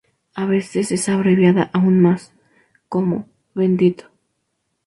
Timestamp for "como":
2.89-3.29